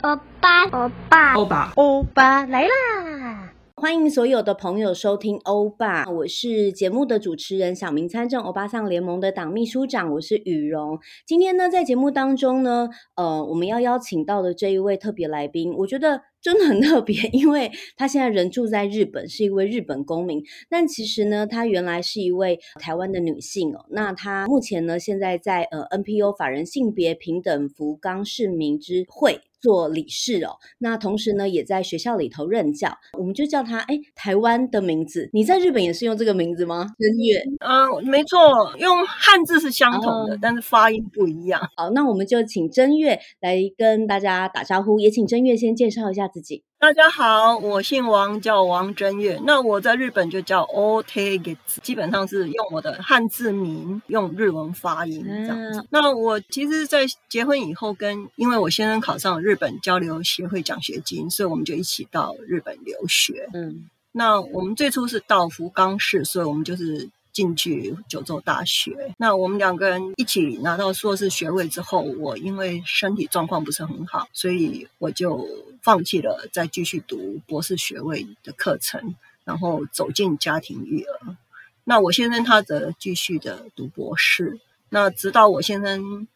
[0.00, 3.52] 欧巴，欧巴，欧巴，欧巴来啦！
[3.74, 10.98] 欢迎所有的朋友收听欧巴，我是节目的主持人，小明参政欧巴桑联盟的党秘书长，我是雨蓉。
[11.26, 23.84] 今天呢，在节目当中呢，呃，我们要邀请到的这一位特别来宾，我觉得真的很特别， 因为他现在人住在日本，是一位日本公民，但其实呢，她原来是一位台湾的女性哦。
[23.90, 29.40] 那她目前呢，现在在呃 NPO 法人性别平等福冈市民之会。
[29.60, 35.28] 做理事哦，那同时呢，也在学校里头任教，我们就叫他哎，台湾的名字。
[35.32, 36.86] 你在日本也是用这个名字吗？
[36.98, 37.42] 真月？
[37.60, 38.38] 嗯、呃，没错，
[38.78, 41.60] 用汉字是相同的，哦、但是发音不一样。
[41.76, 46.62] 好，那我们就请真月来跟大家打招呼，也请真月先介绍一下自己。
[46.80, 49.40] 大家好，我姓王，叫王真月。
[49.44, 55.80] 那我在日本就叫 Otegets，基本上是用我的汉字名，用日文发音这样子。
[55.80, 63.48] 嗯、那我其实，在结婚以后跟，跟因为我先生考上日本交流协会奖学金，所以我们就一起到日本留学。
[63.52, 67.10] 嗯，那我们最初是到福冈市，所以我们就是。
[67.38, 75.46] 进去九州大学，那我们两个人一起拿到硕士学位之后，我因为身体状况不是很好，所以我就
[75.80, 79.14] 放弃了再继续读博士学位的课程，
[79.44, 81.36] 然后走进家庭育儿。
[81.84, 84.58] 那我先生他则继续的读博士，
[84.88, 86.26] 那直到我先生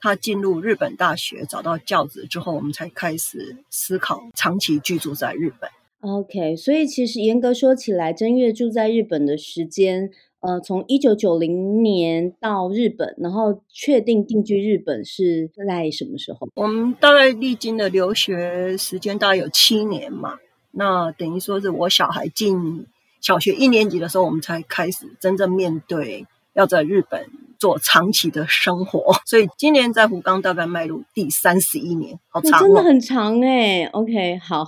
[0.00, 5.68] 他进入日本大学找到教职之后，我们才开始思考长期居住在日本。
[6.00, 10.10] OK，所以其实严格说起来，正月住在日本的时间。
[10.40, 16.48] 呃，从一九九零年到日本，然后确定定居日本是在什么时候？
[16.54, 20.34] 我们大概历经的留学时间大概有七年嘛，
[20.70, 22.86] 那等于说是我小孩进
[23.20, 26.26] 小学一年级的时候，我们才开始真正面对
[26.56, 27.26] 要在日本
[27.60, 29.14] 做长期的生活。
[29.24, 33.84] 所以今年在福冈大概迈入第三十一年，好长哦，真的很长诶。
[33.92, 34.64] OK，好，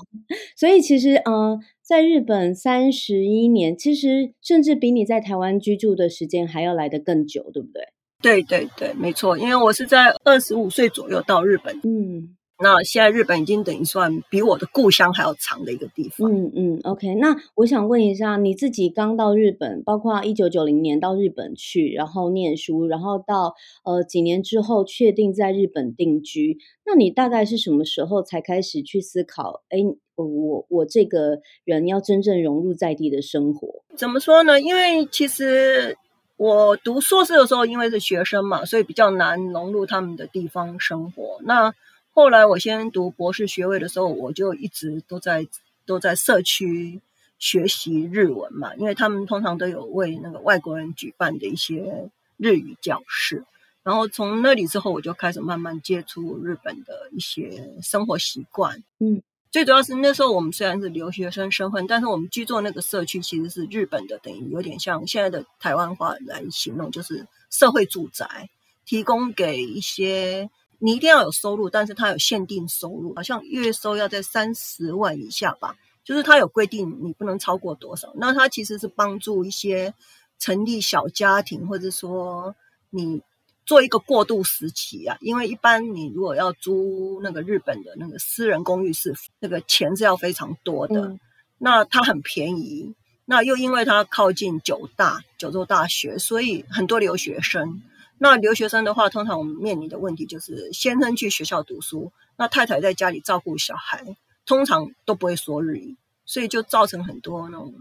[0.56, 1.34] 所以其实嗯。
[1.34, 7.82] 呃在日本三十一年，其实甚至比你在台湾居住的时间还要来得更久，对不对？
[8.20, 11.80] 对对对，没错，因为我是在二十五岁左右到日本。
[11.84, 12.36] 嗯。
[12.60, 16.28] 那现在日本已经等于算比我的故乡还要长的一个地方。
[16.32, 17.14] 嗯嗯，OK。
[17.14, 23.54] 那我想问一下，你自己刚到日本，包括一九九零年到日本去，然后念书，然后到
[23.84, 29.62] 呃几年之后确定在日本定居，那你大概是什么时候才开始去思考？
[29.68, 29.78] 哎，
[30.16, 33.84] 我我这个人要真正融入在地的生活？
[33.96, 34.60] 怎么说呢？
[34.60, 35.96] 因为其实
[36.36, 41.38] 我读硕士的时候，因为是学生嘛，所以比较难融入他们的地方生活。
[41.44, 41.72] 那
[42.18, 45.46] 后来我先读博士学位的时候，我就一直都在
[45.86, 47.00] 都在社区
[47.38, 53.44] 学习日文嘛，因为他们通常都有为那个外国人举办的一些日语教室。
[53.84, 58.82] 然后从那里之后，我就开始慢慢接触日本的一些生活习惯。
[58.98, 68.50] 嗯，最主要是那时候我们虽然是留学生身份，但是我们居住那个社区其实是日本的，等于有点像现在的台湾话来形容，就是社会住宅，
[68.84, 70.50] 提供给一些。
[70.80, 78.12] 你一定要有收入，但是它有限定收入，好像月收要在三十万以下吧，就是它有规定你不能超过多少。
[78.14, 79.92] 那它其实是帮助一些
[80.38, 82.54] 成立小家庭，或者说
[82.90, 83.20] 你
[83.66, 85.16] 做一个过渡时期啊。
[85.20, 91.20] 因为一般你如果要租那个日本的那个私人公寓是那个钱是要非常多的，嗯、
[91.58, 92.94] 那它很便宜，
[93.24, 97.82] 那又因为它靠近九大九州大学，所以很多留学生。
[98.18, 105.96] 那留学生的话，通常我们面临的问题就是先生去学校读书，那太太在家里照顾小孩，通常都不会说日语，
[106.26, 107.72] 所以就造成很多那种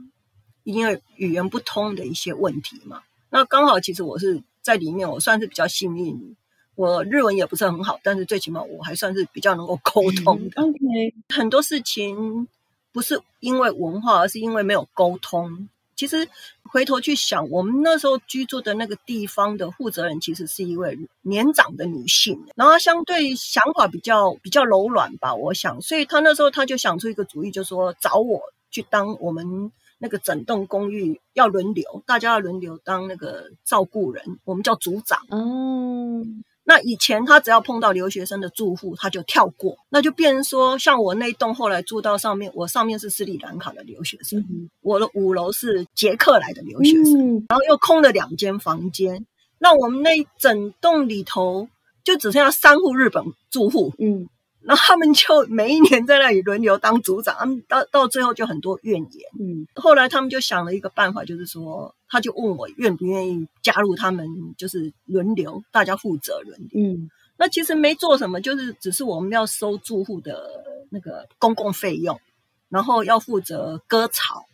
[0.64, 3.02] 因为语言不通的一些问题嘛。
[3.30, 6.36] 那刚好其实我是在里面，我算是比较幸运，
[6.75, 10.62] 我日文也不是很好，但是最起码我还算是比较能够沟通的。
[10.62, 10.78] OK，
[11.30, 12.48] 很多事情
[12.92, 15.68] 不是因为文化，而是因为没有沟通。
[15.95, 16.30] 其实
[16.72, 35.20] 回头去想，我们那时候居住的那个地方的负责人，其实是一位年长的女性，然后相对想法比较比较柔软吧，我想，所以她那时候她就想出一个主意，就说找我去当我们那个整栋公寓要轮流，大家要轮流当那个照顾人，我们叫组长。
[35.30, 36.24] 哦。
[36.69, 49.25] 那以前他只要碰到留学生的住户，他就跳过，那就变成说，像我那栋后来住到上面，我上面是斯里兰卡的留学生，嗯、我的五楼是捷克来的留学生，嗯、然后又空了两间房间，
[49.60, 51.69] 那我们那整栋里头
[52.04, 54.28] 就只剩下三户日本住户，嗯，
[54.68, 59.30] 然后他们就 每一年在那里轮流当组长，他们到到最后就很多怨言。
[59.40, 64.28] 嗯，后来他们就想了一个办法，就是说，他就问我愿不愿意加入他们，
[64.58, 66.81] 就是轮流大家负责轮流。
[66.81, 70.50] 嗯，那其实没做什么，就是只是我们要收住户的
[70.90, 72.20] 那个公共费用，
[72.68, 74.47] 然后要负责割草。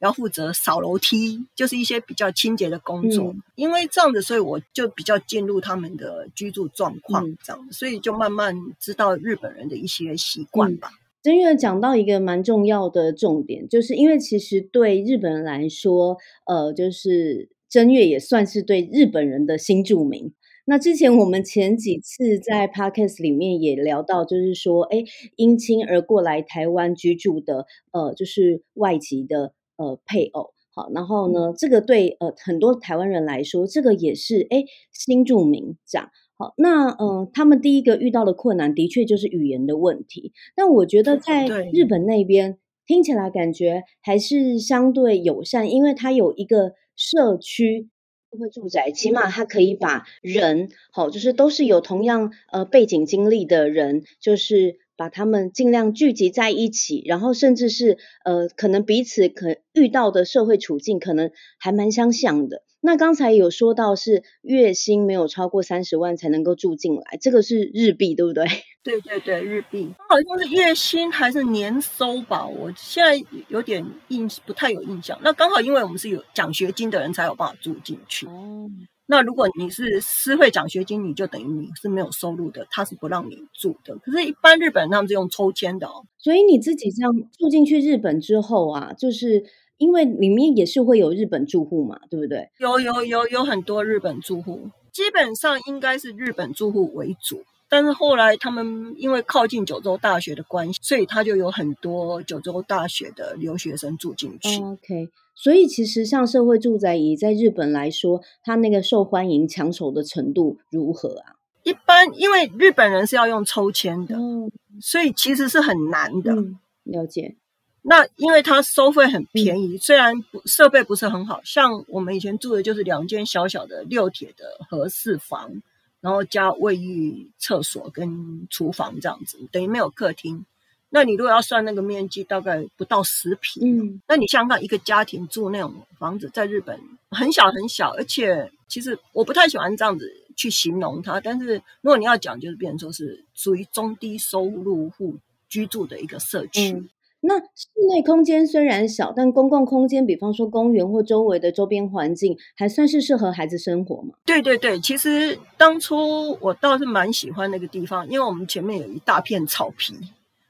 [0.00, 3.32] 要负责扫楼梯，就是一些比较清洁的工作。
[3.32, 10.90] 嗯、因为这样子，所以我就比较进入他们的居住状况，这样，嗯、所以就慢慢知道日本人的一些习惯吧。
[11.22, 20.34] 正月讲到一个蛮重要的重点，就是因为其实对日本人来说，呃，就是正月也算是对日本人的新住民。
[20.66, 25.02] 那之前我们前几次在 Podcast 里面也聊到，就是说，哎，
[25.36, 29.54] 因亲而过来台湾居住的，呃，就是外籍的。
[29.76, 36.52] 呃，配偶好，然后呢，这个对呃很多台湾人来说，这个也是哎新住民这样好。
[36.56, 40.32] 那嗯、呃，他们第一个遇到的困难，的确就是语言的问题。
[40.56, 47.88] 但我觉得在日本那边听起来感觉还是相对友善，因为它有一个社区
[48.32, 54.83] 社会住宅，起码它可以把人好，就是都是有同样呃背景经历的人，就是。
[54.96, 62.62] 把他们尽量聚集在一起，然后甚至是呃，可能彼此可遇到的社会处境可能还蛮相像的。
[62.80, 68.44] 那刚才有说到是月薪没有超过三十万才能够住进来，这个是日币对不对？
[68.84, 72.46] 对对对，日币好像是月薪还是年收吧？
[72.46, 75.18] 我现在有点印不太有印象。
[75.22, 78.26] 那刚好因为我们是有奖学金的人才有办法住进去。
[78.26, 78.68] 哦。
[79.06, 83.96] 那如果你是私会奖学金，你就等于你是没有收入的，他是不让你住的。
[83.98, 86.04] 可是，一般日本人他们是用抽签的哦。
[86.18, 89.44] 所以你自己这样住进去日本之后啊，就是
[89.76, 92.48] 因为里面也是会有日本住户嘛，对不对？
[92.58, 97.44] 有有有有很多日本住户，基本上应该是日本住户为主。
[97.68, 104.62] 但是后来他们因为靠近九州大学的关系，所以他就有很多九州大学的留学生住进去。
[104.62, 105.10] OK。
[105.34, 111.36] 所以其实像社会住宅，以在日本来说，它那个受欢迎、抢手的程度如何啊？
[111.64, 114.50] 一般，因为日本人是要用抽签的，嗯，
[114.80, 116.32] 所以其实是很难的。
[116.32, 117.36] 嗯，了解。
[117.82, 120.14] 那因为它收费很便宜，嗯，虽然
[120.46, 125.62] 设备不是很好，像我们以前住的就是两间小小的六铁的合室房，
[126.00, 130.46] 然后加卫浴、厕所跟厨房这样子，等于没有客厅。
[130.94, 133.66] 那你如果要算那个面积，大概不到十平。
[133.66, 136.78] 嗯，那你想想一个家庭住那种房子，在日本
[137.10, 141.20] 很小很小，而且其实我不太喜欢这样子去形容它。
[141.20, 145.16] 但是如果你要讲，就是变成说是属于中低收入户
[145.48, 146.70] 居住的一个社区。
[146.70, 146.88] 嗯，
[147.22, 154.14] 那室内空间虽然小，但公共空间，比方说公园或周围的周边环境，还算是适合孩子生活吗？
[154.24, 159.92] 对对对，其实当初我倒是蛮喜欢那个地方，因为我们前面有一大片草皮。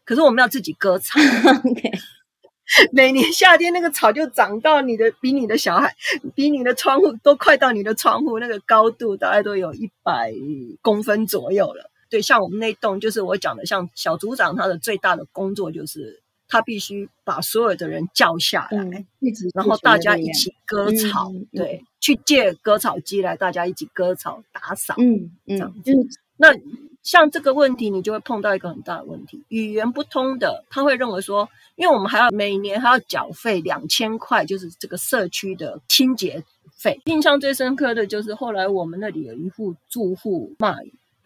[0.04, 1.18] 可是我们要自己割草，
[1.64, 1.92] Okay.
[2.92, 5.94] 每年夏天那个草就长到你的比你的小孩，
[6.34, 10.32] 比你的窗户都快到你的窗户，那个高度大概都有一百
[10.80, 11.90] 公分左右了。
[12.08, 19.06] 对，像我们那栋，就是我讲的，像小组长他的最大的工作就是他必须把所有的人叫下来，嗯、
[19.54, 25.92] 然后大家一起割草，嗯、对，嗯、去借割草机来，大家一起割草打扫，嗯嗯，这样子。
[25.92, 26.08] 嗯、
[26.38, 26.54] 那。
[27.04, 36.43] 像这个问题，你就会碰到一个很大的问题，语言不通的，他会认为说，因为我们还要每年还要缴费两千块，就是这个社区的清洁
[36.74, 36.98] 费。
[37.05, 40.76] 印象最深刻的就是后来我们那里有一户住户骂，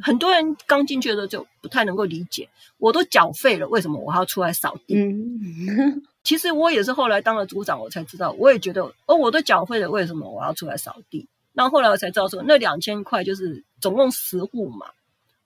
[0.00, 2.48] 很多人刚进去的时候就不太能够理解，
[2.78, 4.96] 我都缴费了，为什么我还要出来扫地？
[4.96, 11.28] 嗯、 其实我也是后来当了组长，我才知道，我也觉得，哦，我都缴费了，为什么我要出来扫地？
[11.52, 14.86] 那后来我才知道说，那两千块就是总共十户嘛。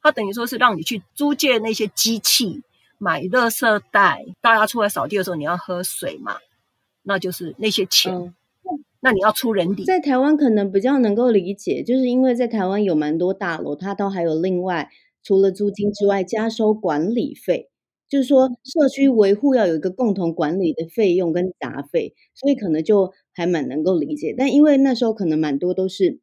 [0.02, 2.62] 他等于说是让你去租借那些机器，
[2.99, 6.38] 买垃圾袋，大家出来扫地的时候你要喝水嘛，
[7.04, 8.12] 那就是那些钱。
[8.12, 8.35] 嗯、
[9.00, 9.85] 那你要出人力。
[9.85, 14.90] 在台湾可能比较能够理解，就是因为在台湾有蛮多大楼，它都还有另外
[15.23, 17.68] 除了租金之外加收管理费，
[18.09, 24.35] 就是说社区维护要有一个共同管理的费用跟杂费，所以可能就还蛮能够理解。
[24.37, 26.18] 但因为那时候可能蛮多都是。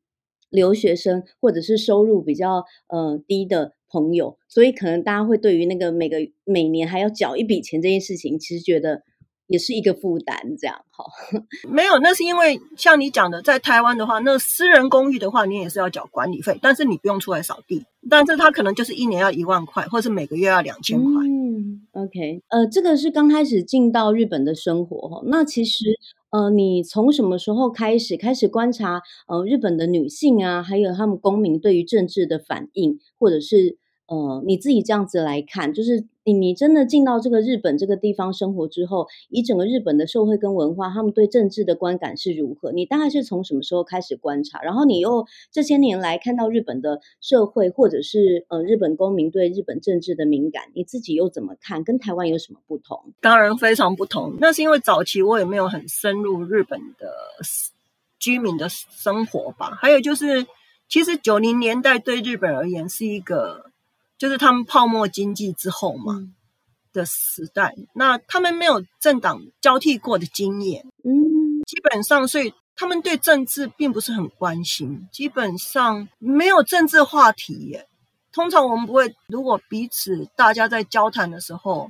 [0.50, 9.04] 留学生或者是收入比较呃低的朋友，所以可能大家会对于那个每个每年还要缴一笔钱这件事情，其实觉得
[9.48, 10.38] 也是一个负担。
[10.60, 11.06] 这样哈，
[11.70, 21.24] 没有，那是因为像你讲的，在台湾的话，那私人公寓的话，你也是要缴管理费，但是你不用出来扫地，但是他可能就是一年要一万块，或是每个月要两千块。
[21.26, 25.98] 嗯，OK，呃，这个是刚开始进到日本的生活哈，那其实。
[26.32, 42.72] 呃，你从什么时候开始开始观察呃日本的女性啊，还有他们公民对于政治的反应，或者是呃你自己这样子来看，就是你你真的进到这个日本这个地方生活之后，以整个日本的社会跟文化，他们对政治的观感是如何？
[42.72, 44.62] 你大概是从什么时候开始观察？
[44.62, 51.84] 然后你又这些年来看到日本的社会，或者是呃日本公民对日本政治的敏感，你自己又怎么看？
[51.84, 53.02] 跟台湾有什么不同？
[53.22, 54.36] 当然非常不同。
[54.40, 57.12] 那是因为早期我也没有很深入日本的
[58.20, 59.78] 居民的生活吧。
[59.82, 60.46] 还有就是，
[60.88, 63.69] 其实九零年代对日本而言是一个。
[64.20, 66.36] 就是他们泡沫经济之后嘛、嗯、
[66.94, 77.88] 的时代，那他们没有政党交替过的经验，嗯，基本上，所以他们对政治并不是很关心，基本上没有政治话题耶。
[78.32, 81.90] 通常我们不会，如果彼此大家在交谈的时候。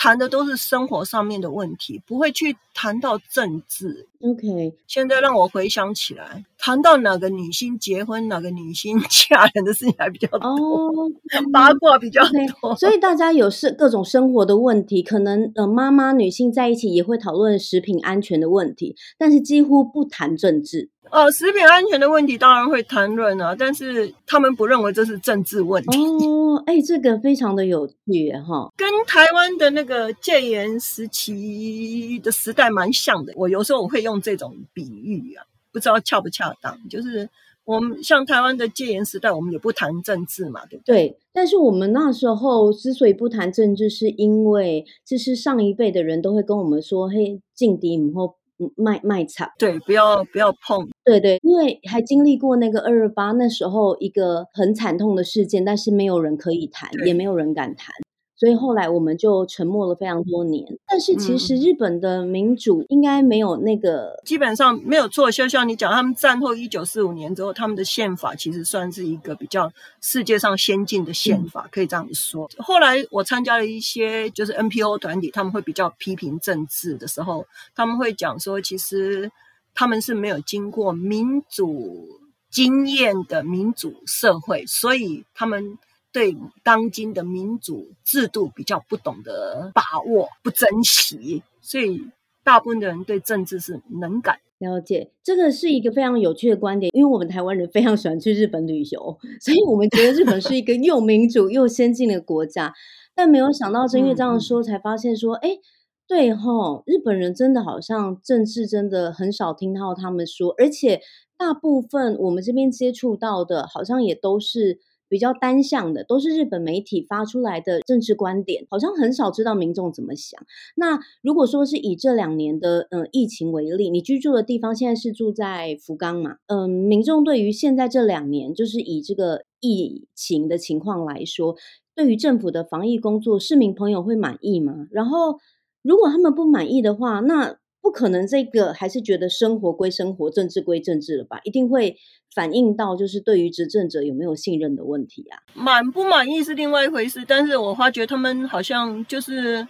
[0.00, 4.06] 谈的都是生活上面的问题，不会去谈到政治。
[4.20, 11.12] OK，现在让我回想起来，谈到哪个女星结婚、哪个女星嫁人的事情还比较多，oh,
[11.52, 12.22] 八卦比较
[12.60, 12.74] 多。
[12.76, 20.90] 所以大家有是各种生活的问题，可能呃妈妈女性在一起也会讨论食品安全的问题，但是几乎不谈政治。
[21.10, 25.96] 哦，食品安全的问题当然会谈论啊，但是他们不认为这是政治问题。
[25.96, 33.32] 哦，哎，这个非常的有趣哈，跟台湾的那个戒严时期的时代蛮像的。
[33.36, 36.78] 我有时候我会用这种比喻啊，不知道恰不恰当。
[36.88, 37.28] 就是
[37.64, 41.08] 我们像台湾的戒严时代，我们也不谈政治嘛，对不对？
[41.08, 41.18] 对。
[41.32, 48.36] 但是我们那时候之所以不谈政治，是因为就是上一辈的人都会跟我们说：“嘿，禁敌以后。”
[48.74, 57.94] 卖卖惨，对，不要不要碰，对对，因为还经历过那个二二八那时候一个很惨痛的事件，但是没有人可以谈，也没有人敢谈。
[58.38, 60.64] 所以后来我们就沉默了非常多年。
[60.86, 65.28] 但是其实日本的民主应该没有那个，嗯、基本上没有错。
[65.30, 72.48] 就像你讲，他们战后一九四五年之后，他们的宪法其实算是一个比较世界上先进的宪法，嗯、可以这样子说。
[72.58, 79.32] 后来我参加了一些就是 NPO 团体，他们会比较批评政治的时候，他们会讲说，其实
[79.74, 85.76] 他们是没有经过民主经验的民主社会，所以他们。
[86.12, 92.02] 对当今的民主制度比较不懂得把握，不珍惜，所以
[92.42, 94.40] 大部分的人对政治是冷感。
[94.58, 102.74] 了解，这个是一个非常有趣的观点，因为我们台湾人非常喜欢去日本旅游，所以我们觉得日本是一个又民主又先进的国家。
[103.14, 105.60] 但没有想到，正因为这样说，才发现说，哎、嗯，
[106.08, 111.02] 对吼，日本人真的好像政治真的很少听到他们说，而且
[111.36, 114.80] 大部分我们这边接触到的，好像也都是。
[115.08, 120.40] 比较单向的，都是日本媒体发出来的政治观点，好像很少知道民众怎么想。
[120.76, 126.36] 那如果说是以这两年的嗯、呃、疫情为例，你居住的地方现在是住在福冈嘛？
[126.46, 131.56] 嗯、民众对于现在这两年，就是以这个疫情的情况来说，
[131.94, 134.86] 对于政府的防疫工作，市民朋友会满意吗？
[134.90, 135.38] 然后，
[135.82, 137.56] 如果他们不满意的话，那
[137.88, 141.40] 不可能，这个还是觉得生活归生活，政治归政治了吧？
[141.42, 141.96] 一定会
[142.34, 145.40] 反映到就是对于执政者有没有信任的问题啊。
[145.54, 149.66] 满不满意是另外一回事，但是我发觉他们好像就是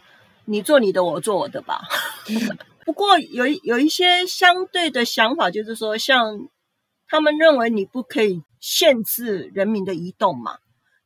[0.46, 1.80] 你做你的，我做我的吧。
[2.84, 6.48] 不过有有一些相对的想法，就是说，像
[7.06, 10.56] 他们认为你不可以限制人民的移动嘛，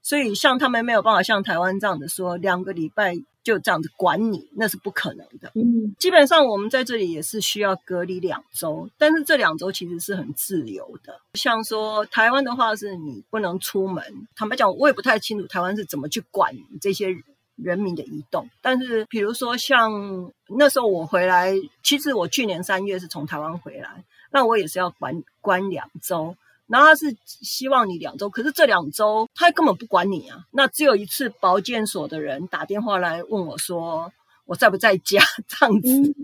[0.01, 3.17] 所以像他们没有办法像台湾这样的说两个礼拜。
[3.43, 5.51] 就这样子管你，那是不可能的。
[5.55, 11.21] 嗯，基本上我们在这里也是需要隔离两周，但是这两周其实是很自由的。
[11.35, 14.05] 像说台湾的话，是你不能出门。
[14.37, 17.17] 坦白讲，我也不太清楚台湾是怎么去管这些
[17.57, 18.49] 人民的移动。
[18.61, 26.37] 但是，比如说像那时候我回来，其实我去年三月是从台湾回来，那我也是要管关两周。
[26.73, 30.47] 然后他是希望你两周，可是这两周他根本不管你啊。
[30.53, 34.11] 那只有一次保健所的人打电话来问我说，
[34.47, 36.15] 我在不在家这样子，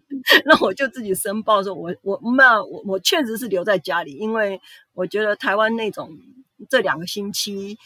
[0.47, 4.59] 那、嗯、 我就自己申报说我，我我那我我确实是留在家里，因为
[4.95, 6.17] 我觉得台湾那种
[6.71, 7.77] 这两个星期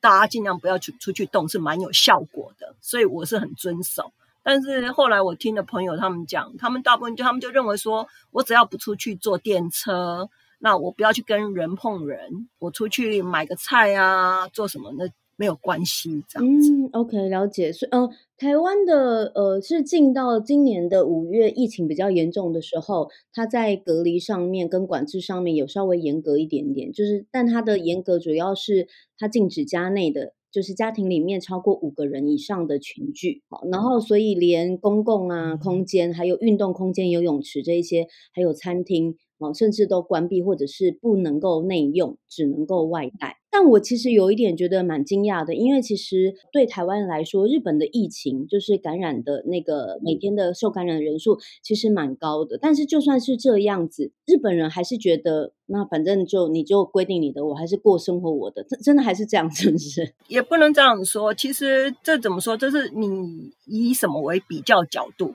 [0.00, 4.12] 大家尽量不要去出去动是蛮有效果的，所以我是很遵守。
[4.42, 10.28] 但是后来我听的朋友他们讲，他们大部分就他们就认为说我只要不出去坐电车。
[10.64, 16.70] 那我不要去跟人碰人，我出去买个菜啊，做什么那没有关系，这样子。
[16.70, 17.72] 嗯，OK，了解。
[17.72, 28.86] 所以，呃，台湾的呃是进到今年的五月，疫情比较严重的时候，它在隔离上面跟管制上面有稍微严格一点点，就是，但它的严格主要是
[29.18, 33.42] 它禁止家内的，就是家庭里面超过五个人以上的群聚。
[33.48, 39.16] 好，然后所以连公共啊空间，还有运动空间、游泳池这一些，还有餐厅。
[39.42, 43.38] 哦，甚至都关闭或者是不能够内用，只能够外带。
[43.50, 52.56] 但我其实有一点觉得蛮惊讶的，因为其实对台湾来说，日本的疫情就是感染的那个每天的受感染的人数其实蛮高的。
[52.56, 60.14] 但是就算是这样子，日本人还是觉得那反正就你就规定你的，我还是过生活我的，真真的还是这样，是不是？
[60.28, 61.34] 也不能这样说。
[61.34, 62.56] 其实这怎么说？
[62.56, 65.34] 就是你以什么为比较角度？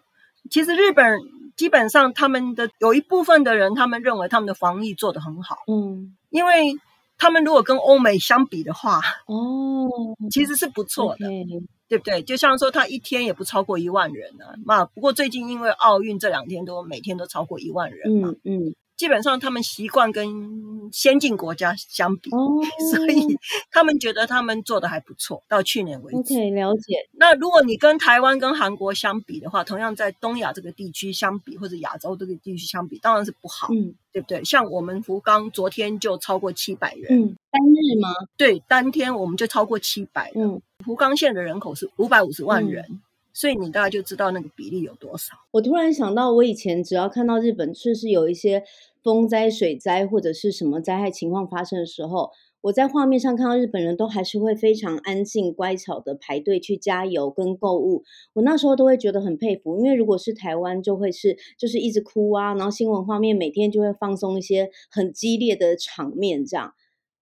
[0.49, 1.19] 其实日本
[1.55, 5.57] 基本上他们的有一部分的人，他们认为他们的防疫做得很好。
[5.67, 6.75] 嗯，因为。
[7.19, 9.89] 他们如果跟欧美相比的话，哦，
[10.29, 11.65] 其实是不错的，okay.
[11.89, 12.21] 对不对？
[12.21, 14.53] 就像说，他一天也不超过一万人啊。
[14.63, 18.67] 嘛不过最近因为奥运这两天都每天都超过一万人嘛，嗯。
[18.67, 22.65] 嗯基本上他们习惯跟先进国家相比，oh.
[22.91, 23.37] 所以
[23.71, 25.43] 他们觉得他们做的还不错。
[25.47, 27.07] 到去年为止，OK，了解。
[27.11, 34.43] 那如果你跟台湾跟韩国相比的话，同样在东亚这个地区相比，或者亚洲这个地区相比，当然是不好，嗯，对不对？
[34.43, 38.09] 像我们福冈昨天就超过七百人，嗯，单日吗？
[38.35, 40.43] 对，当天我们就超过七百人。
[40.43, 42.83] 嗯，福冈县的人口是五百五十万人。
[42.89, 43.01] 嗯
[43.37, 45.35] 所以你大概就知道那个比例有多少。
[45.51, 48.63] 我突然想到，我以前只要看到日本确实有一些
[49.03, 58.03] 风灾、水灾或者是什么灾害情况发生的时候，我在画面上看到日本人都还是会非常安静、乖巧的排队去加油跟购物。
[58.33, 66.73] 我那时候都会觉得很佩服，因为如果是台湾，就会是就是一直哭啊，然后新闻画面每天就会放送一些很激烈的场面这样。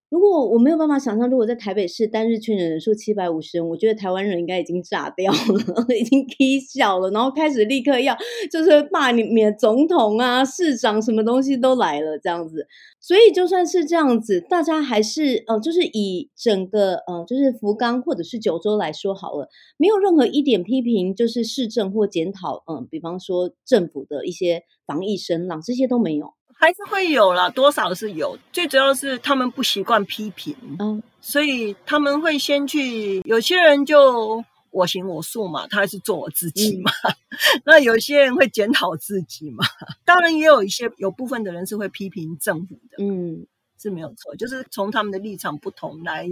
[0.08, 8.16] 如果我没有办法想象，如果在台北市单日确诊人数七百五十人，我觉得台湾人应该已经炸掉了， 已经踢笑了，然后开始立刻要
[8.50, 12.68] 就是罢免总统啊、市长，什么东西都来了这样子。
[13.00, 26.34] 所以就算是这样子，大家还是呃，就是以整个呃，就是福冈或者是九州来说好了，没有任何一点批评，就是市政或检讨，嗯、比方说政府的一些防疫声浪，这些都没有。
[26.58, 28.38] 还是会有啦，多少是有。
[28.50, 33.20] 最主要是他们不习惯批评，嗯，所以他们会先去。
[33.26, 36.90] 有些人就我行我素嘛，他还是做我自己嘛。
[37.02, 39.64] 嗯、 那有些人会检讨自己嘛。
[40.04, 43.46] 当然也有一些有部分的人是会批评政府的，嗯，
[43.78, 46.26] 是没有错，就是从他们的立场不同来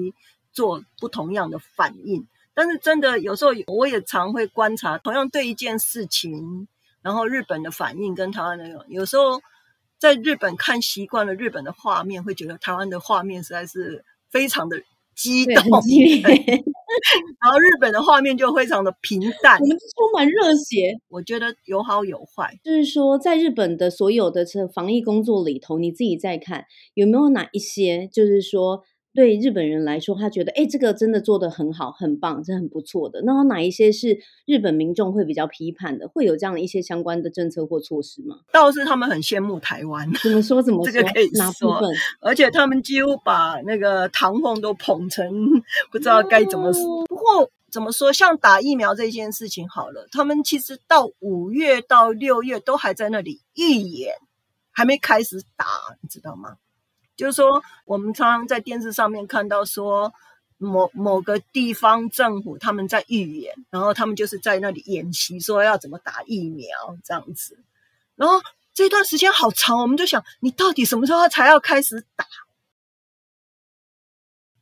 [0.53, 2.27] 做不同样的反应。
[2.55, 6.67] 但是真的有时候我也常会观察，同样对一件事情，
[7.03, 9.43] 然后日本的反应跟台湾的有有时候。
[9.99, 14.77] 在日本看习惯了日本的画面，会觉得台湾的画面实在是非常的
[15.15, 15.55] 激动，
[17.41, 19.59] 然后日本的画面就非常的平淡。
[19.59, 22.59] 我们充满热血，我觉得有好有坏。
[22.63, 28.83] 就是说，在日本的所有的这防疫工作里头，你自己在看有没有哪一些，就是说。
[29.15, 33.23] 对日本人来说，他觉得哎，这个真的做得很好，很棒，这很不错的。
[33.23, 36.09] 那哪一些是日本民众会比较批判的？
[36.09, 38.41] 会有这样的一些相关的政策或措施吗？
[38.53, 40.91] 倒是他们很羡慕台湾，怎么说怎么说？
[40.93, 41.97] 这个可以说，哪部分？
[42.21, 45.33] 而且他们几乎把那个唐凤都捧成
[45.93, 47.03] 不知道该怎么说。
[47.03, 47.07] 哦。
[47.07, 54.15] 不过怎么说，像打疫苗这件事情好了，他们其实到五月到六月都还在那里预演，
[54.73, 55.67] 还没开始打，
[56.03, 56.57] 你知道吗？
[57.17, 60.13] 就是说，我们常常在电视上面看到说，
[60.59, 66.69] 某某个地方政府他们在预演，然后他们就是在那里演习，说要怎么打疫苗
[67.05, 67.59] 这样子。
[68.17, 68.41] 然后
[68.73, 72.27] 这段时间好长，我们就想，你到底什么时候才要开始打？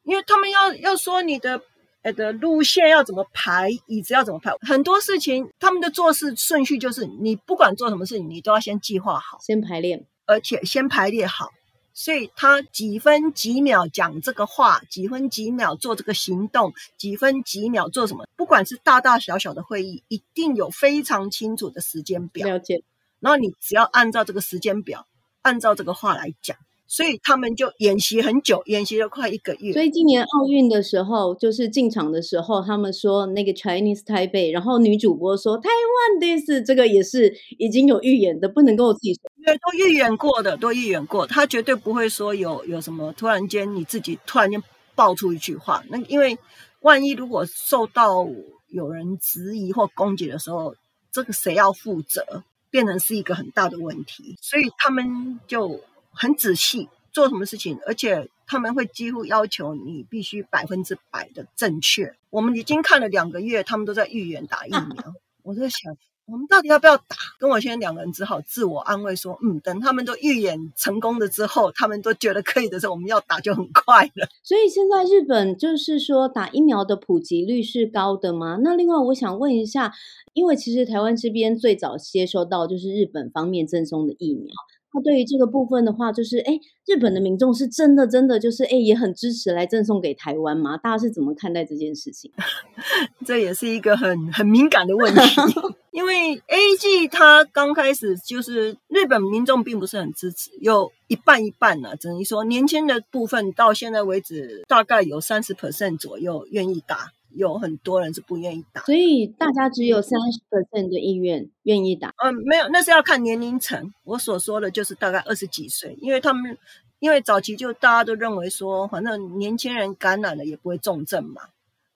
[0.03, 1.63] 因为他们要要说你的
[2.03, 11.51] 呃的路线要怎么排，椅子要怎么排，很多事情他们的做事顺序就是，你不管做什么事情，你都要先计划好，先排练，而且先排列好。
[11.95, 18.27] 所以他几分几秒讲这个话，几分几秒做这个行动，几分几秒做什么？
[18.37, 22.49] 不管是大大小小的会议，一定有非常清楚的时间表。
[22.49, 22.83] 了解。
[23.21, 25.07] 然后你只要按照这个时间表，
[25.43, 26.57] 按照这个话来讲。
[26.93, 29.73] 所以他们就演习很久，演习了快一个月。
[29.73, 39.23] 所以今年奥运的时候，就是进场的时候，他们说那个 Chinese Taipei，然后女主播说台湾 this，这个也是已经有预演的，不能够自己说。
[39.43, 44.63] 对，都预演过的，都预演过，他绝对不会说有有什么突然间你自己突然间
[44.95, 45.83] 爆出一句话。
[45.89, 46.37] 那因为
[46.83, 48.29] 万一如果受到
[48.69, 50.75] 有人质疑或攻击的时候，
[51.11, 54.37] 这个谁要负责，变成是一个很大的问题。
[54.43, 55.81] 所以他们就。
[56.13, 62.15] 很仔细做什么事情，而且他们会几乎要求你必须百分之百的正确。
[62.31, 64.87] 我们已经看了两个月，他们都在预演打疫苗。
[65.43, 67.17] 我在想，我们到底要不要打？
[67.39, 74.29] 跟我先生两个人只好自我安慰说：“嗯，等他们都预演成功了之后，他们都觉得可以的时候，我们要打就很快了。
[74.45, 78.59] ”所以现在日本就是说打疫苗的普及率是高的吗？
[78.63, 79.93] 那另外我想问一下，
[80.33, 84.55] 因为其实台湾这边最早接收到就是日本方面赠送的疫苗。
[84.95, 90.77] 那对于这个部分的话，就是哎，日本的民众是真的真的就是哎也很支持来赠送给台湾吗？
[90.77, 92.31] 大家是怎么看待这件事情？
[93.25, 95.21] 这也是一个很很敏感的问题，
[95.93, 107.13] 因为 A G 它刚开始就是日本民众并不是很支持，有一半一半呢、啊，等于说年轻的部分到现在为止大概有三十 percent 左右愿意打。
[107.35, 112.15] 有很多人是不愿意打，所以大家只有三十 percent 的意愿愿意打。
[112.23, 113.93] 嗯，没有，那是要看年龄层。
[114.05, 116.59] 我所说的就是大概二十几岁，因为他们
[116.99, 121.43] 因为早期就大家都认为说，反正年轻人感染了也不会重症嘛，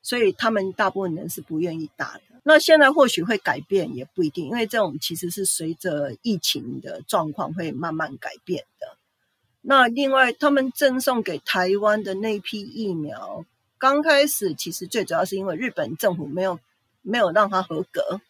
[0.02, 2.20] 所以他们大部分人是不愿意打的。
[2.44, 8.96] 那现在或许会改变，也不一定，因为这种其实是随着疫情的状况会慢慢改变的。
[9.62, 13.44] 那另外，他们赠送给台湾的那批疫苗。
[13.78, 16.58] 刚开始其实最主要是因为日本政府没有
[17.02, 18.20] 没有让他合格，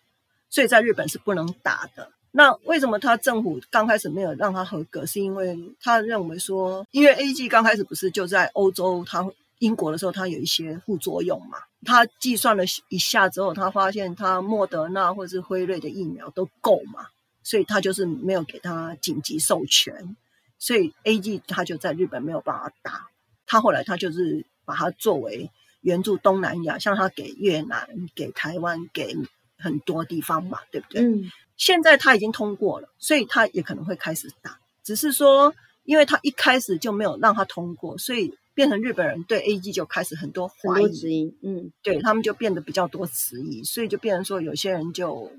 [0.51, 2.11] 所以在日本是不能打的。
[2.33, 5.07] 那为什么他政府刚开始没有让他合格？
[5.07, 9.27] 是因为他认为说，因为 A G 刚开始不是就在欧洲，他
[9.61, 11.59] 英国的时候，他有一些副作用嘛。
[11.85, 17.07] 他计算了一下之后，他发现他莫德纳或者是辉瑞的疫苗都够嘛，
[17.43, 20.17] 所以他就是没有给他紧急授权，
[20.59, 23.07] 所以 A G 他就在日本没有办法打。
[23.47, 24.45] 他后来他就是。
[24.67, 25.51] 把它作为
[25.81, 29.17] 援助东南亚，像他给越南、给台湾、给
[29.57, 31.01] 很多地方嘛，对不对？
[31.01, 31.33] 嗯。
[31.57, 34.61] 现在他已经通过了，所以他也可能会开始打。
[34.83, 41.35] 只是说，因为他一开始就没有让他通过，所以变成日本人对 A G 就开始很多怀疑。
[41.41, 45.33] 嗯，对他们就变得比较多质疑，所以就变成说有些人就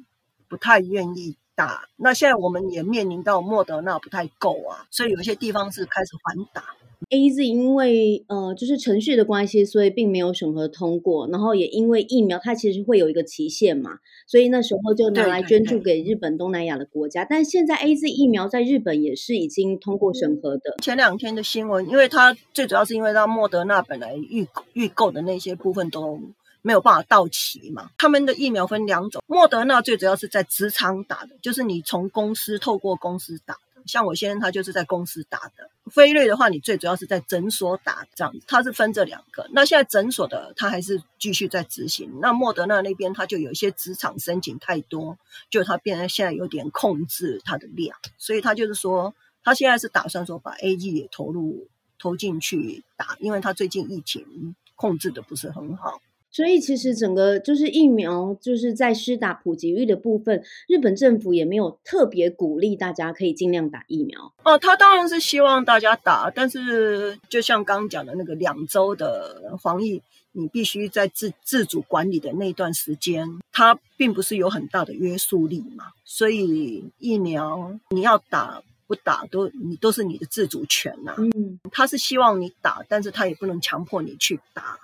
[0.47, 1.87] 不太愿意打。
[1.97, 6.75] 那现在我们也面临到莫德纳不太够啊，所以有些地方是开始缓打。
[7.09, 11.27] AZ 因为呃就是程序的关系，所以并没有审核通过。
[11.29, 17.23] 然后也因为疫苗它其实会有一个期限嘛，所以那时候就拿来捐助给日本东南亚的国家。
[17.23, 20.75] 但现在 AZ 疫苗在日本也是已经通过审核的。
[20.81, 26.19] 前两天的新闻，因为它最主要是因为让莫德纳本来预预购的那些部分都
[26.61, 27.91] 没有办法到齐嘛。
[27.97, 33.55] 他们的疫苗分两种，莫德纳最主要是在职场打的，就是你从公司透过公司打。
[33.87, 39.47] 像我先生他就是在公司打的，飞瑞的话，你最主要是在诊所打这样子，他是分这两个。
[39.51, 45.17] 那现在诊所的他还是继续在执行，那莫德纳那边他就有一些职场申请太多，
[45.49, 56.01] 就他变成现在有点控制他的量，所以他就是说，他现在是打算说把 A G 也投入投进去打，因为他最近疫情控制的不是很好。
[56.29, 64.57] 所以其实整个就是疫苗就是在施打普及率的部分，日本政府也没有特别鼓励大家可以尽量打疫苗哦。
[64.57, 70.01] 他当然是希望大家打，但是就像刚刚讲的那个两周的防疫，
[70.33, 75.85] 你必须在自自主管理的那段时间，它并不是有很大的约束力嘛。
[76.03, 81.15] 所以疫苗你要打不打都你都是你的自主权呐。
[81.17, 84.77] 嗯，他是希望你打，但是他也不能强迫你去打。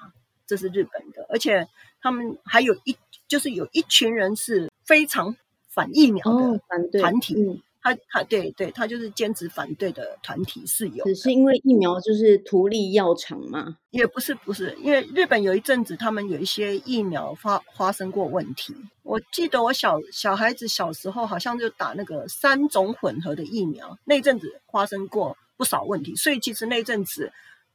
[0.54, 1.68] 这是日本的，而且
[2.00, 2.96] 他们还有一，
[3.28, 5.36] 就是有一群人是非常
[5.68, 7.64] 反疫苗的团体。
[7.82, 11.04] 他他对对，他就是坚持反对的团体是有。
[11.06, 13.78] 只是因为疫苗就是图利药厂嘛？
[13.90, 18.76] 也不是不是，因为日本有一阵子他们有一些疫苗发发生过问题。
[19.02, 27.34] 我记得我小小孩子小时候好像就打那个三种混合的疫苗，那阵子发生过不少问题，所以其实那阵子。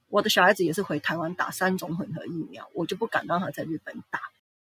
[0.08, 4.20] 我的小孩子也是回台湾打三种混合疫苗，我就不敢让他在日本打。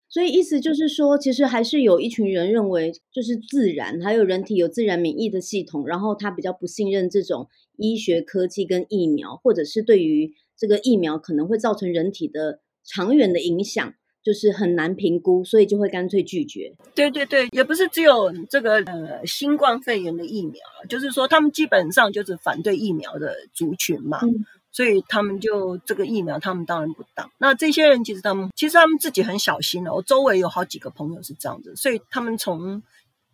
[0.08, 16.72] 所以意思就是说，其实还是有一群人认为，就是自然还有人体有自然免疫的系统，然后他比较不信任这种医学科技跟疫苗，或者是对于这个疫苗可能会造成人体的长远的影响，就是很难评估，所以就会干脆拒绝。
[16.94, 24.20] 对对对，也不是只有这个呃新冠肺炎的疫苗，就是说他们基本上就是反对疫苗的族群嘛。
[24.22, 27.30] 嗯所以他们就这个疫苗，他们当然不打。
[27.38, 29.94] 那这些人其实他们其实他们自己很小心的。
[29.94, 32.82] 我周围有好几个朋友是这样子，所以他们从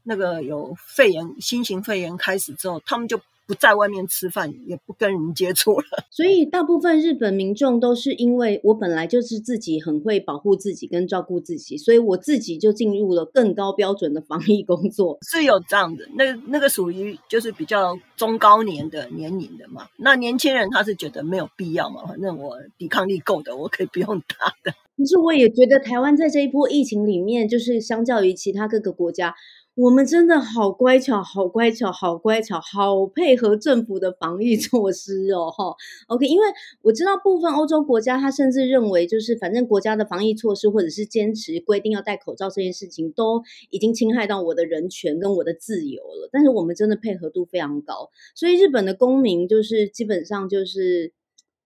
[0.05, 3.21] 那个有肺炎、新型肺炎开始之后，他们就。
[3.53, 5.85] 不在外面吃饭，也不跟人接触了。
[6.11, 15.19] 所以大部分日本民众都是因为我本来就是自己很会保护自己跟照顾自己，所以我自己就进入了更高标准的防疫工作。
[15.31, 19.89] 是有这样的，那那个属于就是比较中高年的年龄的嘛。
[19.99, 24.73] 那年轻人他是觉得没有必要嘛，反正我抵抗力够的，我可以不用打的。
[24.97, 29.35] 可是我也觉得台湾在这一波疫情里面，就是相较于其他各个国家。
[29.75, 35.75] 我们真的好乖巧，好乖巧，好乖巧，好配合政府的防疫措施哦，哈。
[36.09, 36.47] OK，因为
[36.83, 46.29] 我知道部分欧洲国家，他甚至认为，就是反正国家的防疫措施或者是坚持规定要戴口罩这件事情，都已经侵害到我的人权跟我的自由了。
[46.31, 51.15] 但是我们真的配合度非常高，所以日本的公民就是基本上就是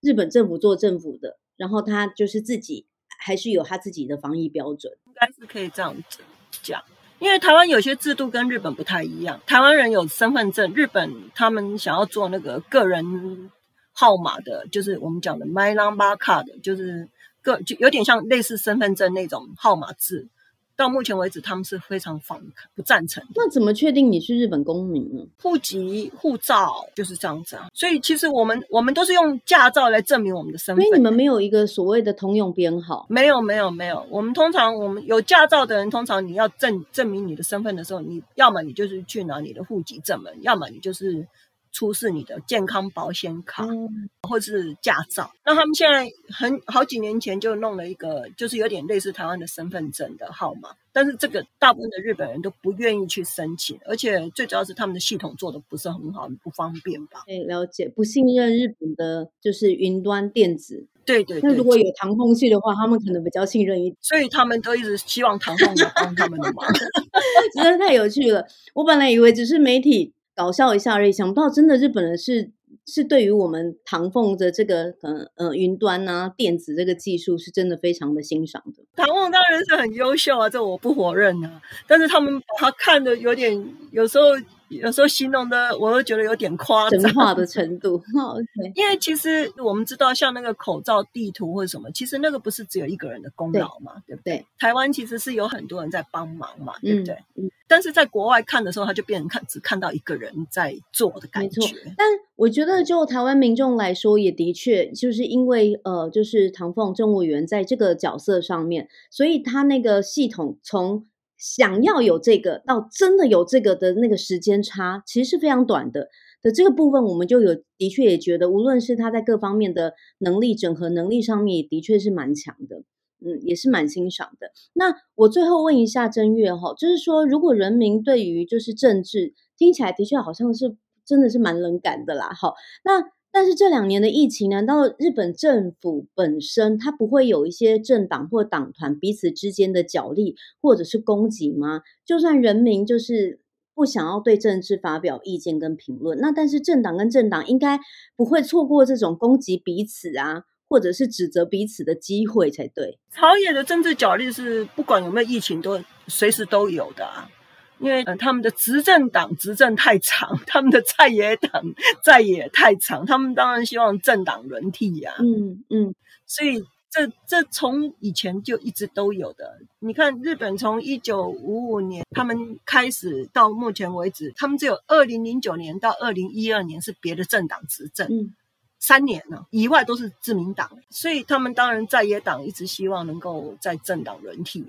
[0.01, 2.87] 日本政府做政府的，然后他就是自己
[3.19, 6.21] 还是有他自己的防疫标准，应该是可以这样子
[6.63, 6.81] 讲。
[7.19, 13.51] 因为台湾有些制度跟日本不太一样，台湾人有身份证，日本他们想要做那个个人
[13.93, 17.09] 号码的，就是我们讲的 My Number Card，就是
[17.43, 20.29] 个就有点像类似身份证那种号码制。
[20.77, 22.39] 到目前为止，他们是非常反
[22.75, 23.25] 不赞成。
[23.35, 25.27] 那怎么确定你是日本公民呢？
[25.41, 27.69] 户籍、护照就是这样子啊。
[27.73, 30.85] 所以其实我们我们都是用驾照来证明我们的身份。
[30.85, 33.07] 所以你们没有一个所谓的通用编号？
[33.09, 34.07] 没有，没有，没有。
[34.11, 41.27] 我们通常我们有驾照的人，通常你要证证明你的身份的时候，你要么你就是去拿你的户籍证明，要么你就是。
[41.73, 45.31] 出示你的健康保险卡，嗯、或是驾照。
[45.45, 50.71] 那他们现在很好几年前就弄了一个，就是有点类似台湾的身份证的号码。
[50.93, 57.23] 但是这个大部分的日本人都不愿意去申请，而且最主要是他们的系统做的不是很好，不方便吧？
[57.27, 60.87] 对，了解，不信任日本的就是云端电子。
[61.05, 61.51] 对对对。
[61.51, 63.97] 那如果有唐凤去的话，他们可能比较信任一点。
[64.01, 66.67] 所以他们都一直希望唐凤来帮他们的忙。
[67.55, 70.15] 真的太有趣了，我本来以为只是媒体。
[70.37, 72.53] 搞笑一下而已，想不到真的日本人是
[72.87, 78.85] 是对于我们唐凤的这个呃呃云端呐电子这个技术是真的非常的欣赏的。
[78.95, 84.27] 唐凤当然是很优秀啊，这我不否认啊，但是他们把他看的有点有时候。
[84.69, 88.03] 有时候形容的我都觉得有点夸张，神话的程度。
[88.17, 88.73] Okay.
[88.75, 94.37] 因为其实我们知道，像那个口罩地图或者什么，其实那个不是只有一个人的功劳嘛，对，对不对？
[94.39, 97.15] 对台湾其实是有很多人在帮忙嘛，嗯、对不对？
[97.37, 97.51] 嗯。
[97.69, 101.61] 但是在国外看的时候，他就变成看只看到一个人在做的感觉。
[101.97, 111.07] 但我觉得，就台湾民众来说，也的确就是因为呃，就是唐凤政务员在这个角色上面，所以他那个系统从。
[111.37, 116.09] 想要有这个到真的有这个的那个时间差，其实是非常短的。
[116.43, 122.83] 的这个部分，我们就有的确也觉得，无论是他在各方面的能力整合能力上面，也的确是蛮强的。
[123.25, 124.51] 嗯，也是蛮欣赏的。
[124.75, 132.31] 那我最后问一下正月哈，就是说，如果人民对于就是政治听起来的确好像是真的是蛮冷感的啦。
[132.33, 133.16] 好，那。
[133.39, 141.83] 但是这两年的疫情，难道日本政府本身它不会有一些政党或党团彼此之间的角力或者是攻击吗？
[142.07, 143.41] 就算人民就是
[143.75, 147.79] 不想要对政治发表意见跟评论，那但是政党跟政党应该
[148.17, 152.99] 不会错过这种攻击彼此啊，或者是指责彼此的机会才对。
[153.13, 157.29] 朝野的政治角力是不管有没有疫情都随时都有的啊。
[157.79, 161.63] 因为他们的执政党执政太长，他们的在野党
[162.03, 165.21] 在野太长，他们当然希望政党轮替呀、啊。
[165.21, 165.95] 嗯嗯，
[166.27, 169.59] 所以这这从以前就一直都有的。
[169.79, 178.35] 你看，日本从一九五五年他们开始到目前为止，他们只有二零零九年到二零一二年是别的政党执政，嗯、
[178.79, 184.65] 三年呢、啊、以外都是自民党，所以他们当然在野党一直希望能够在政党轮替。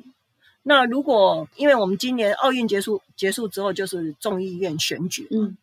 [0.68, 5.56] 那如果，因为我们今年奥运结束结束之后就是众议院选举，嗯，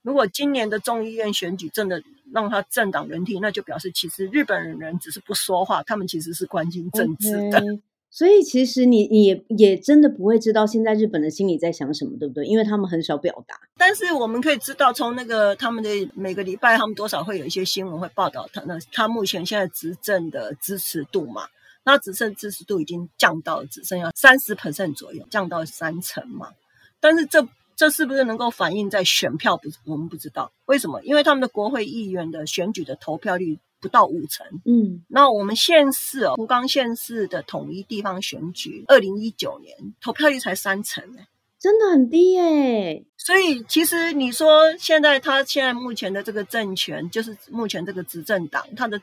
[0.00, 7.60] 如果今年的众议院选举真的让他政党轮替，那就表示其实日本人只是不说话，他们其实是关心政治的。
[7.60, 7.80] Okay.
[8.08, 12.46] 所以其实你你也也真的不会知道现在日本的心里在想什么，对不对？
[12.46, 13.60] 因为他们很少表达。
[13.76, 21.42] 但是我们可以知道，从那个他们的每个礼拜，他们多少会有一些新闻会报道他那他目前现在执政的支持度嘛。
[21.86, 26.52] 那只剩支持度已经降到只剩下三十 percent 左右，降到三成嘛。
[26.98, 27.46] 但是这
[27.76, 29.56] 这是不是能够反映在选票？
[29.56, 31.00] 不，我们不知道为什么？
[31.04, 34.44] 因为他们的国会议员的选举的投票率不到五成。
[34.64, 41.22] 嗯，那我们县市哦，福冈县市的统一地方选举，二零一九年投票率才三成呢，
[41.60, 43.04] 真的很低耶。
[43.16, 49.00] 所以其实你说现在他现在目前的这个政权，就是目前这个执政党，他的。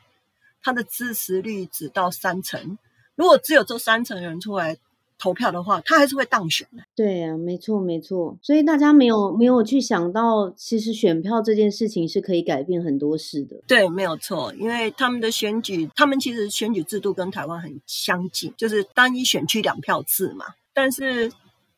[0.64, 2.78] 他的支持率只到三成，
[3.16, 4.78] 如果只有这三成人出来
[5.20, 6.84] 投票的话，他还是会当选的。
[6.96, 8.38] 对呀、啊，没错没错。
[8.42, 13.62] 所以大家没有没有去想到，其实选票这件事情是可以改变很多事的。
[13.68, 20.46] 对，没有错，因为他们的选举，他们其实选举制度跟台湾很相近，就是单一选区两票制嘛。
[20.74, 21.32] 但是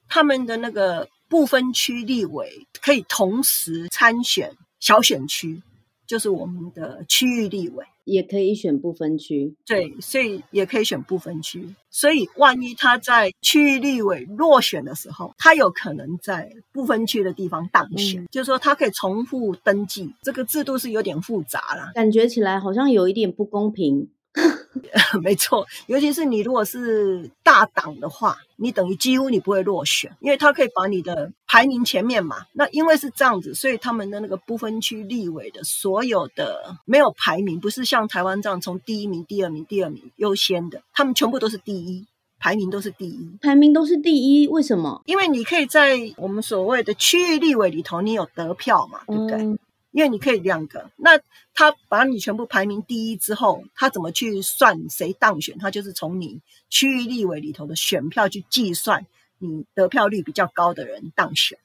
[0.08, 5.62] 他们的那个不分区立委可以同时参选小选区。
[6.08, 9.56] 就是我们的区域立委，也可以选不分区。
[9.65, 11.76] 对，所以也可以选不分区。
[11.89, 20.13] 所以万一他在区域立委落选的时候，他有可能在不分区的地方当选，嗯、就是说他可以重复登记。
[20.22, 24.10] 这个制度是有点复杂啦，感觉起来好像有一点不公平。
[25.21, 32.38] 没错，尤其是你如果是大党的话，你等于几乎你不会落选，因为他可以把你的排名前面嘛。
[32.54, 42.06] 那因为是这样子，所以他们的那个不分区立委的所有的没有排名，不是像台湾这样从第一名、第二名、第二名优先的，他们全部都是第一，
[42.39, 44.48] 排名都是第一，排名都是第一。
[44.48, 45.02] 为什么？
[45.06, 49.38] 因为你可以在我们所谓的区域立委里头，你有得票嘛，对不对？
[49.38, 49.58] 嗯
[49.96, 51.18] 因为你可以两个，那
[51.54, 55.58] 他把你全部排名第一之后，他怎么去算谁当选？
[55.58, 59.08] 他就是从你区域立委里头的选票去计算，
[59.40, 61.58] 你得票率比较高的人当选，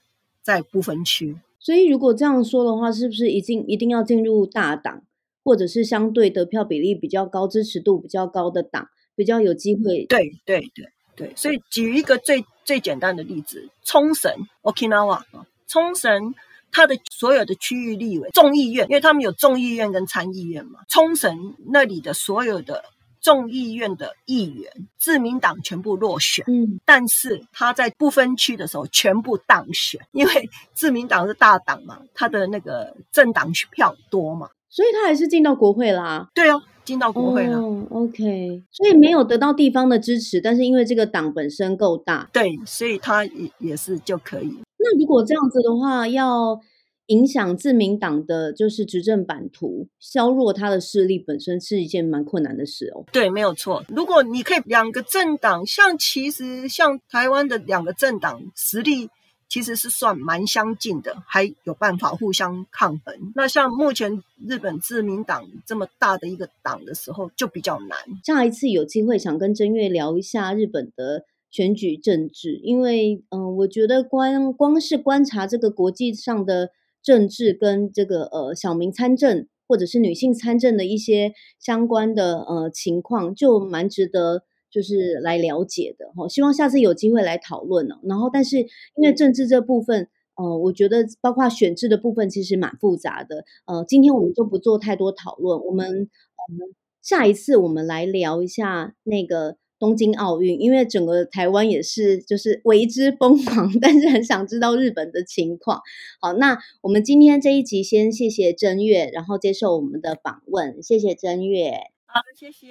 [0.42, 1.36] 在不分区。
[1.58, 5.02] 所以如果这样说的话，是不是一定一定要进入大党，
[5.42, 10.04] 或者是相对得票比例比较高、支持度比较高的党，比较有机会？
[10.04, 11.32] 对对对对。
[11.34, 16.32] 所以举一个最最简单的例子，冲绳 （Okinawa） 啊，冲绳。
[16.72, 22.84] 他的所有的区域立委、众议院，因为他们有众议院跟参议院嘛，冲绳那里的所有的
[23.20, 36.30] 众议院的议员，自民党全部落选，嗯，但是他在不分区的时候全部当选，因为自民党是大党嘛，他的那个政党票多嘛，所以他还是进到国会啦。
[36.32, 37.58] 对啊，进到国会了。
[37.58, 44.60] 哦，OK，所以没有得到地方的支持，但是因为这个党本身够大，对，所以他也也是就可以。
[44.82, 46.58] 那如果这样子的话，要
[47.06, 53.04] 影响自民党的就是执政版图，削弱他的势力，本身是一件蛮困难的事哦。
[53.12, 53.84] 对，没有错。
[53.88, 59.10] 如果你可以两个政党，像其实像台湾的两个政党实力
[59.48, 63.32] 其实是算蛮相近的，还有办法互相抗衡。
[63.34, 67.98] 那像目前日本自民党这么大的一个党的时候，就比较难。
[68.24, 71.24] 下一次有机会想跟正月聊一下日本的。
[71.50, 76.70] 选举政治，因为嗯，我觉得光光是观察这个国际上的
[77.02, 86.28] 政治跟这个呃小民参政或者是女性参政的一些相关的呃情况，就蛮值得就是来了解的哈。
[86.28, 87.96] 希望下次有机会来讨论呢。
[88.04, 93.44] 然后，但是因为政治这部分，呃，我觉得包括选制的部分其实蛮复杂的。
[93.66, 96.68] 呃，今天我们就不做太多讨论，我们我们
[97.02, 99.56] 下一次我们来聊一下那个。
[99.80, 105.80] 东京奥运，因为整个台湾也是就是为之疯狂， 但是很想知道日本的情况。
[106.20, 111.72] 好，那我们今天这一集先谢谢禛岳，然后接受我们的访问，谢谢禛岳。
[112.12, 112.66] 好，谢谢。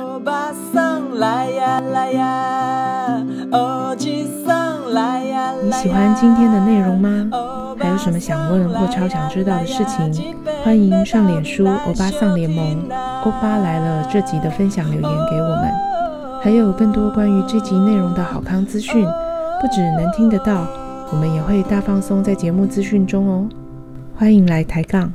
[0.00, 5.62] 欧巴桑来呀来呀，欧吉桑来呀来呀。
[5.62, 7.30] 你喜欢今天的内容吗？
[7.78, 10.34] 还有什么想问或超想知道的事情？
[10.64, 12.88] 欢迎上脸书欧巴桑联盟，
[13.24, 15.89] 欧巴来了这集的分享留言给我们。
[16.42, 19.04] 还有更多关于这集内容的好康资讯，
[19.60, 20.66] 不只能听得到，
[21.12, 23.46] 我们也会大放松在节目资讯中哦。
[24.16, 25.12] 欢迎来抬杠。